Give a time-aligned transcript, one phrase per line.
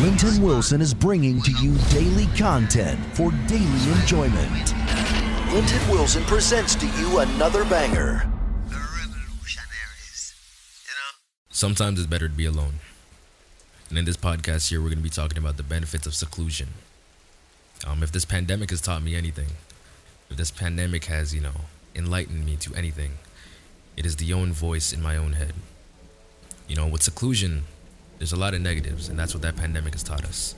[0.00, 4.72] Linton Wilson is bringing to you daily content for daily enjoyment.
[5.52, 8.30] Linton Wilson presents to you another banger.
[11.50, 12.74] Sometimes it's better to be alone.
[13.88, 16.68] And in this podcast here, we're going to be talking about the benefits of seclusion.
[17.84, 19.48] Um, if this pandemic has taught me anything,
[20.30, 21.62] if this pandemic has, you know,
[21.96, 23.18] enlightened me to anything,
[23.96, 25.54] it is the own voice in my own head.
[26.68, 27.64] You know, with seclusion,
[28.18, 30.54] there's a lot of negatives, and that's what that pandemic has taught us.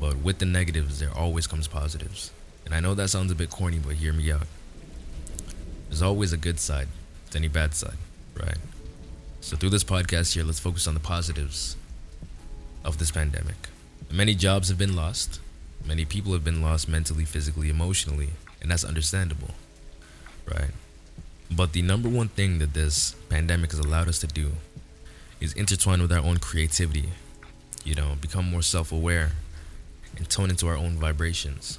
[0.00, 2.32] But with the negatives, there always comes positives.
[2.64, 4.46] And I know that sounds a bit corny, but hear me out.
[5.88, 6.88] There's always a good side
[7.30, 7.96] to any bad side,
[8.38, 8.58] right?
[9.40, 11.76] So through this podcast here, let's focus on the positives
[12.84, 13.68] of this pandemic.
[14.10, 15.40] Many jobs have been lost.
[15.86, 19.54] Many people have been lost mentally, physically, emotionally, and that's understandable,
[20.46, 20.70] right?
[21.48, 24.52] But the number one thing that this pandemic has allowed us to do
[25.40, 27.10] is intertwined with our own creativity,
[27.84, 29.32] you know, become more self aware
[30.16, 31.78] and tone into our own vibrations.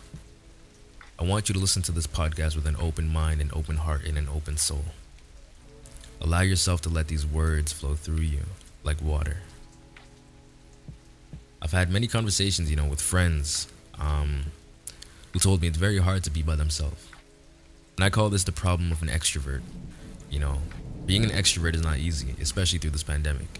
[1.19, 4.05] I want you to listen to this podcast with an open mind, an open heart,
[4.05, 4.85] and an open soul.
[6.21, 8.41] Allow yourself to let these words flow through you
[8.83, 9.37] like water.
[11.61, 13.67] I've had many conversations, you know, with friends
[13.99, 14.45] um,
[15.33, 17.07] who told me it's very hard to be by themselves.
[17.95, 19.61] And I call this the problem of an extrovert.
[20.29, 20.57] You know,
[21.05, 23.59] being an extrovert is not easy, especially through this pandemic.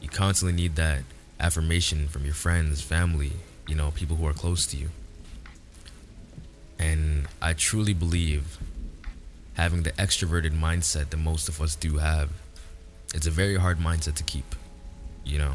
[0.00, 1.02] You constantly need that
[1.40, 3.32] affirmation from your friends, family,
[3.66, 4.90] you know, people who are close to you.
[6.78, 8.58] And I truly believe
[9.54, 12.30] having the extroverted mindset that most of us do have,
[13.14, 14.54] it's a very hard mindset to keep,
[15.24, 15.54] you know.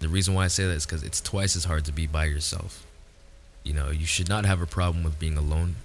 [0.00, 2.24] The reason why I say that is because it's twice as hard to be by
[2.24, 2.84] yourself.
[3.62, 5.76] You know, you should not have a problem with being alone.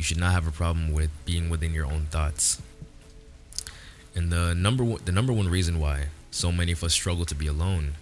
[0.00, 2.62] You should not have a problem with being within your own thoughts.
[4.14, 7.34] And the number one, the number one reason why so many of us struggle to
[7.34, 7.96] be alone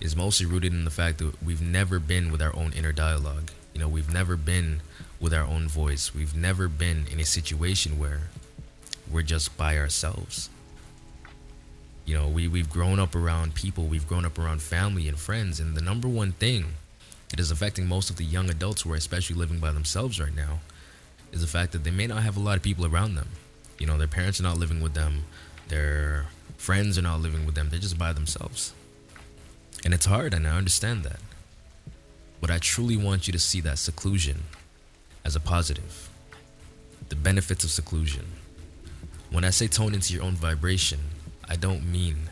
[0.00, 3.50] is mostly rooted in the fact that we've never been with our own inner dialogue.
[3.74, 4.80] You know, we've never been
[5.20, 6.14] with our own voice.
[6.14, 8.20] We've never been in a situation where
[9.12, 10.48] we're just by ourselves.
[12.06, 15.60] You know, we, we've grown up around people, we've grown up around family and friends,
[15.60, 16.76] and the number one thing
[17.28, 20.34] that is affecting most of the young adults who are especially living by themselves right
[20.34, 20.60] now
[21.34, 23.28] is the fact that they may not have a lot of people around them.
[23.78, 25.24] You know, their parents are not living with them,
[25.66, 28.72] their friends are not living with them, they're just by themselves.
[29.84, 31.18] And it's hard, and I understand that.
[32.40, 34.44] But I truly want you to see that seclusion
[35.24, 36.08] as a positive.
[37.08, 38.26] The benefits of seclusion.
[39.30, 41.00] When I say tone into your own vibration,
[41.48, 42.30] I don't mean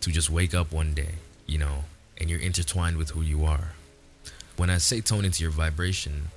[0.00, 1.84] to just wake up one day, you know,
[2.18, 3.72] and you're intertwined with who you are.
[4.56, 6.28] When I say tone into your vibration,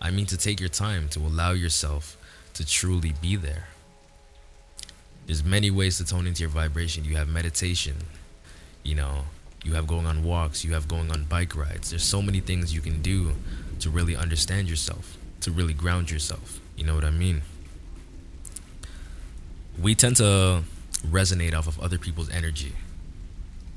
[0.00, 2.16] I mean to take your time to allow yourself
[2.54, 3.68] to truly be there.
[5.26, 7.04] There's many ways to tone into your vibration.
[7.04, 7.96] You have meditation,
[8.82, 9.24] you know,
[9.64, 11.90] you have going on walks, you have going on bike rides.
[11.90, 13.34] There's so many things you can do
[13.80, 16.60] to really understand yourself, to really ground yourself.
[16.76, 17.42] You know what I mean?
[19.80, 20.62] We tend to
[21.06, 22.72] resonate off of other people's energy.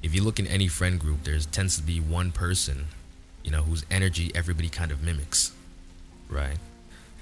[0.02, 2.86] If you look in any friend group, there tends to be one person,
[3.44, 5.52] you know, whose energy everybody kind of mimics,
[6.32, 6.58] right?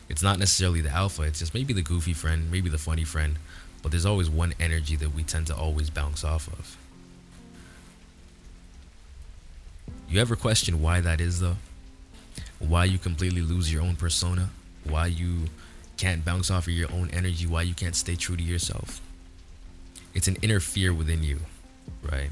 [0.08, 3.38] It's not necessarily the alpha, it's just maybe the goofy friend, maybe the funny friend,
[3.81, 6.78] but there's always one energy that we tend to always bounce off of.
[10.09, 11.58] You ever question why that is, though?
[12.58, 14.50] Why you completely lose your own persona?
[14.84, 15.50] Why you
[15.98, 17.46] can't bounce off of your own energy?
[17.46, 19.02] Why you can't stay true to yourself?
[20.16, 21.42] It's an inner fear within you,
[22.02, 22.31] right?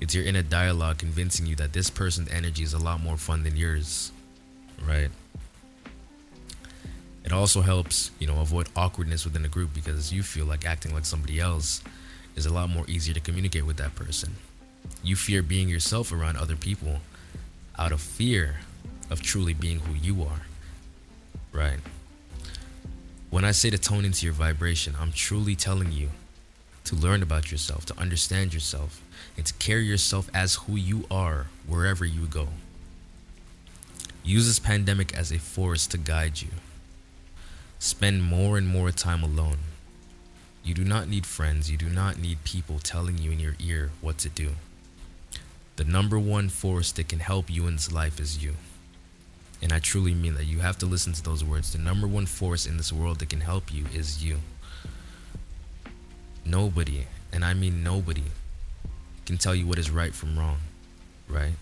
[0.00, 3.44] It's your inner dialogue convincing you that this person's energy is a lot more fun
[3.44, 4.10] than yours,
[4.86, 5.10] right?
[7.26, 10.94] It also helps, you know, avoid awkwardness within a group because you feel like acting
[10.94, 11.82] like somebody else
[12.36, 14.36] is a lot more easier to communicate with that person.
[15.02, 17.00] You fear being yourself around other people
[17.76, 18.58] out of fear
[19.10, 20.42] of truly being who you are.
[21.52, 21.80] Right?
[23.28, 26.10] When I say to tone into your vibration, I'm truly telling you
[26.84, 29.02] to learn about yourself, to understand yourself,
[29.36, 32.48] and to carry yourself as who you are wherever you go.
[34.22, 36.50] Use this pandemic as a force to guide you.
[37.86, 39.58] Spend more and more time alone.
[40.64, 43.92] You do not need friends, you do not need people telling you in your ear
[44.00, 44.56] what to do.
[45.76, 48.54] The number one force that can help you in this life is you.
[49.62, 51.70] And I truly mean that you have to listen to those words.
[51.70, 54.38] The number one force in this world that can help you is you.
[56.44, 58.24] Nobody, and I mean nobody,
[59.26, 60.58] can tell you what is right from wrong,
[61.28, 61.54] right?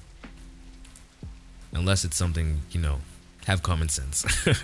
[1.74, 3.00] Unless it's something, you know,
[3.44, 4.24] have common sense.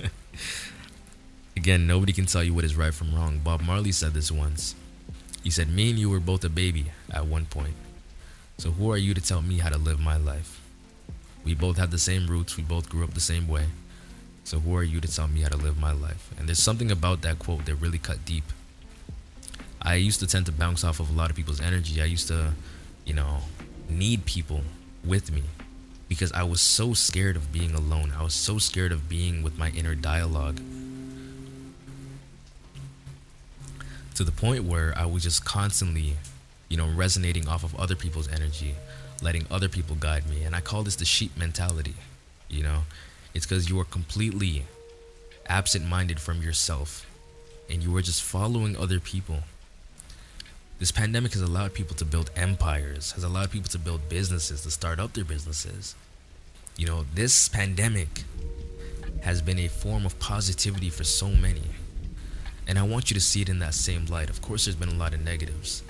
[1.60, 3.38] Again, nobody can tell you what is right from wrong.
[3.44, 4.74] Bob Marley said this once.
[5.44, 7.74] He said, Me and you were both a baby at one point.
[8.56, 10.58] So who are you to tell me how to live my life?
[11.44, 13.66] We both have the same roots, we both grew up the same way.
[14.42, 16.30] So who are you to tell me how to live my life?
[16.38, 18.44] And there's something about that quote that really cut deep.
[19.82, 22.00] I used to tend to bounce off of a lot of people's energy.
[22.00, 22.54] I used to,
[23.04, 23.40] you know,
[23.86, 24.62] need people
[25.04, 25.42] with me
[26.08, 28.14] because I was so scared of being alone.
[28.18, 30.58] I was so scared of being with my inner dialogue.
[34.20, 36.18] To the point where I was just constantly,
[36.68, 38.74] you know, resonating off of other people's energy,
[39.22, 40.42] letting other people guide me.
[40.42, 41.94] And I call this the sheep mentality.
[42.46, 42.80] You know,
[43.32, 44.64] it's because you are completely
[45.46, 47.06] absent minded from yourself
[47.70, 49.38] and you are just following other people.
[50.78, 54.70] This pandemic has allowed people to build empires, has allowed people to build businesses, to
[54.70, 55.94] start up their businesses.
[56.76, 58.24] You know, this pandemic
[59.22, 61.62] has been a form of positivity for so many.
[62.70, 64.30] And I want you to see it in that same light.
[64.30, 65.82] Of course, there's been a lot of negatives,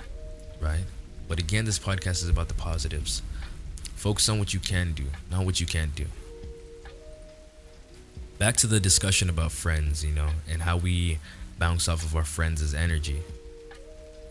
[0.59, 0.83] right?
[1.27, 3.21] But again, this podcast is about the positives.
[3.95, 6.07] Focus on what you can do, not what you can't do.
[8.39, 11.19] Back to the discussion about friends, you know, and how we
[11.59, 13.21] bounce off of our friends' energy.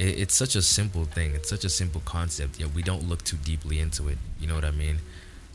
[0.00, 3.22] It, it's such a simple thing, it's such a simple concept, yet we don't look
[3.22, 4.18] too deeply into it.
[4.40, 4.98] You know what I mean?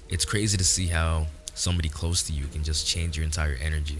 [0.08, 3.98] It's crazy to see how somebody close to you can just change your entire energy.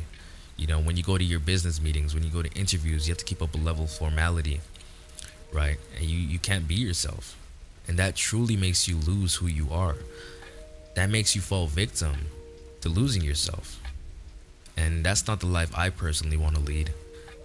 [0.58, 3.12] You know, when you go to your business meetings, when you go to interviews, you
[3.12, 4.62] have to keep up a level of formality,
[5.52, 5.78] right?
[5.98, 7.36] And you, you can't be yourself.
[7.88, 9.98] And that truly makes you lose who you are.
[10.96, 12.28] That makes you fall victim
[12.82, 13.82] to losing yourself.
[14.78, 16.94] And that's not the life I personally want to lead.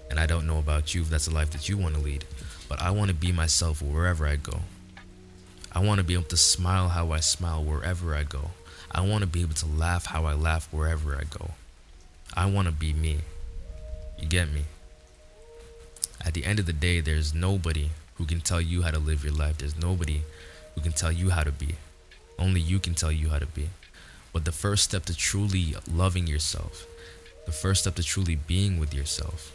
[0.09, 2.25] And I don't know about you if that's the life that you want to lead.
[2.69, 4.61] But I want to be myself wherever I go.
[5.73, 8.51] I want to be able to smile how I smile wherever I go.
[8.91, 11.51] I want to be able to laugh how I laugh wherever I go.
[12.35, 13.19] I want to be me.
[14.19, 14.65] You get me?
[16.25, 19.25] At the end of the day, there's nobody who can tell you how to live
[19.25, 19.59] your life.
[19.59, 20.23] There's nobody
[20.75, 21.77] who can tell you how to be.
[22.38, 23.69] Only you can tell you how to be.
[24.32, 26.87] But the first step to truly loving yourself,
[27.47, 29.53] the first step to truly being with yourself,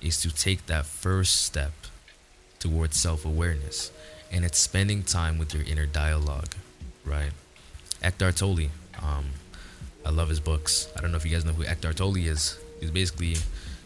[0.00, 1.72] is to take that first step
[2.58, 3.90] towards self awareness.
[4.30, 6.54] And it's spending time with your inner dialogue,
[7.04, 7.32] right?
[8.02, 8.68] Eckhart Tolle,
[9.02, 9.30] um,
[10.08, 10.88] I love his books.
[10.96, 12.58] I don't know if you guys know who Eckhart Tolle is.
[12.80, 13.36] He's basically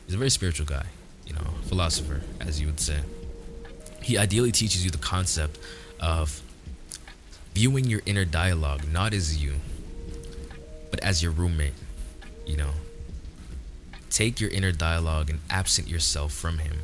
[0.06, 0.86] he's a very spiritual guy,
[1.26, 3.00] you know, philosopher, as you would say.
[4.00, 5.58] He ideally teaches you the concept
[5.98, 6.40] of
[7.54, 9.54] viewing your inner dialogue not as you,
[10.92, 11.74] but as your roommate.
[12.46, 12.70] You know,
[14.08, 16.78] take your inner dialogue and absent yourself from him.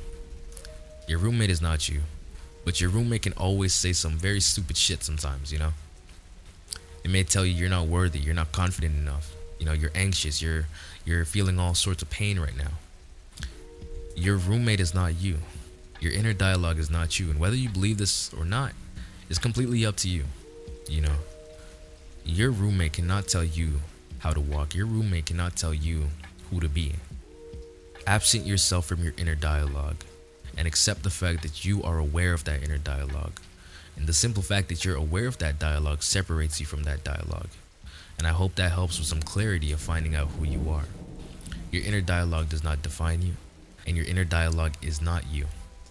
[1.06, 2.00] Your roommate is not you,
[2.64, 5.75] but your roommate can always say some very stupid shit sometimes, you know?
[7.09, 9.35] It may tell you you're not worthy, you're not confident enough.
[9.59, 10.67] You know, you're anxious, you're
[11.07, 12.73] you're feeling all sorts of pain right now.
[14.15, 15.39] Your roommate is not you.
[16.01, 17.31] Your inner dialogue is not you.
[17.31, 18.73] And whether you believe this or not
[19.31, 20.25] is completely up to you.
[20.87, 21.15] You know,
[22.27, 23.81] your roommate cannot tell you
[24.19, 24.75] how to walk.
[24.75, 26.09] Your roommate cannot tell you
[26.51, 26.93] who to be.
[28.07, 30.05] Absent yourself from your inner dialogue
[30.59, 33.41] and accept the fact that you are aware of that inner dialogue.
[33.99, 37.50] And the simple fact that you're aware of that dialogue separates you from that dialogue.
[38.17, 40.85] And I hope that helps with some clarity of finding out who you are.
[41.73, 43.35] Your inner dialogue does not define you,
[43.87, 45.47] and your inner dialogue is not you.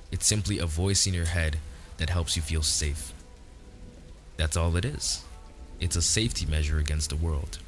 [0.09, 1.57] It's simply a voice in your head
[1.97, 3.13] that helps you feel safe.
[4.37, 5.23] That's all it is.
[5.79, 7.59] It's a safety measure against the world.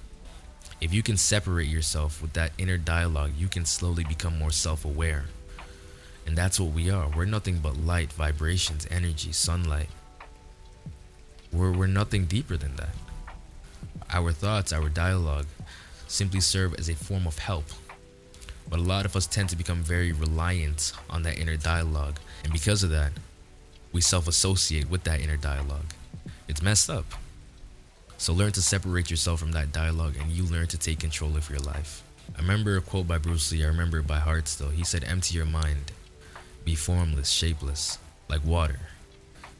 [0.81, 4.85] If you can separate yourself with that inner dialogue, you can slowly become more self
[4.85, 5.25] aware.
[6.25, 7.09] And that's what we are.
[7.09, 9.89] We're nothing but light, vibrations, energy, sunlight.
[11.51, 12.95] We're, we're nothing deeper than that.
[14.11, 15.47] Our thoughts, our dialogue,
[16.07, 17.65] simply serve as a form of help.
[18.69, 22.19] But a lot of us tend to become very reliant on that inner dialogue.
[22.43, 23.11] And because of that,
[23.91, 25.93] we self associate with that inner dialogue.
[26.47, 27.05] It's messed up.
[28.17, 31.49] So learn to separate yourself from that dialogue and you learn to take control of
[31.49, 32.03] your life.
[32.37, 34.69] I remember a quote by Bruce Lee, I remember it by heart still.
[34.69, 35.91] He said, Empty your mind,
[36.63, 38.79] be formless, shapeless, like water.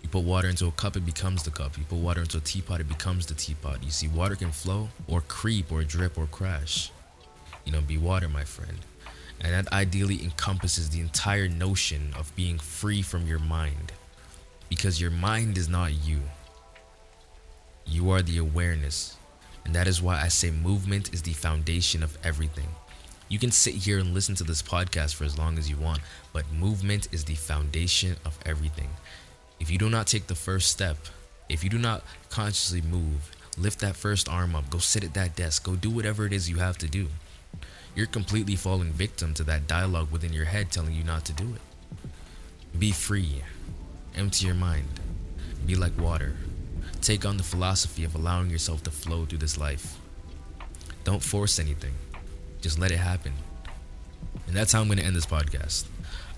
[0.01, 1.77] You put water into a cup, it becomes the cup.
[1.77, 3.83] You put water into a teapot, it becomes the teapot.
[3.83, 6.91] You see, water can flow or creep or drip or crash.
[7.65, 8.77] You know, be water, my friend.
[9.41, 13.91] And that ideally encompasses the entire notion of being free from your mind.
[14.69, 16.21] Because your mind is not you.
[17.85, 19.17] You are the awareness.
[19.65, 22.67] And that is why I say movement is the foundation of everything.
[23.29, 26.01] You can sit here and listen to this podcast for as long as you want,
[26.33, 28.89] but movement is the foundation of everything.
[29.59, 30.97] If you do not take the first step,
[31.49, 35.35] if you do not consciously move, lift that first arm up, go sit at that
[35.35, 37.07] desk, go do whatever it is you have to do,
[37.95, 41.55] you're completely falling victim to that dialogue within your head telling you not to do
[41.55, 42.09] it.
[42.77, 43.41] Be free.
[44.15, 44.99] Empty your mind.
[45.65, 46.35] Be like water.
[47.01, 49.97] take on the philosophy of allowing yourself to flow through this life.
[51.03, 51.93] Don't force anything,
[52.61, 53.33] just let it happen.
[54.47, 55.85] And that's how I'm going to end this podcast.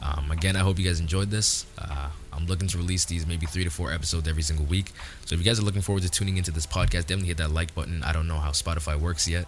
[0.01, 1.65] Um, again, I hope you guys enjoyed this.
[1.77, 4.91] Uh, I'm looking to release these maybe three to four episodes every single week.
[5.25, 7.51] So if you guys are looking forward to tuning into this podcast, definitely hit that
[7.51, 8.01] like button.
[8.03, 9.45] I don't know how Spotify works yet.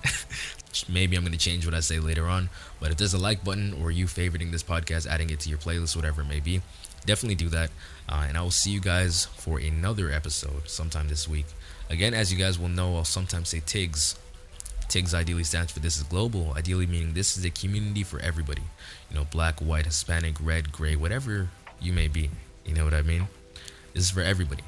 [0.90, 2.50] maybe I'm going to change what I say later on.
[2.80, 5.58] But if there's a like button or you favoriting this podcast, adding it to your
[5.58, 6.62] playlist, whatever it may be,
[7.06, 7.72] definitely do that.
[8.08, 11.46] Uh, and I will see you guys for another episode sometime this week.
[11.90, 14.16] Again, as you guys will know, I'll sometimes say TIGS
[14.88, 18.64] TIGS ideally stands for This is Global, ideally meaning this is a community for everybody.
[19.10, 21.50] You know, black, white, Hispanic, red, gray, whatever
[21.82, 22.30] you may be.
[22.66, 23.28] You know what I mean?
[23.94, 24.64] This is for everybody.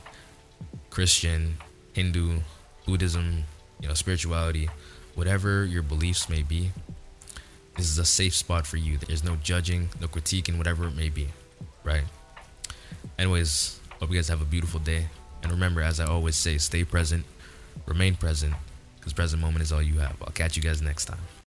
[0.90, 1.58] Christian,
[1.94, 2.40] Hindu,
[2.86, 3.44] Buddhism,
[3.80, 4.70] you know, spirituality,
[5.16, 6.72] whatever your beliefs may be.
[7.78, 8.98] This is a safe spot for you.
[8.98, 11.30] There's no judging, no critiquing, whatever it may be.
[11.84, 12.04] Right?
[13.18, 15.08] Anyways, hope you guys have a beautiful day.
[15.44, 17.26] And remember, as I always say, stay present,
[17.86, 18.54] remain present,
[19.06, 20.16] because present moment is all you have.
[20.24, 21.20] I'll catch you guys next time.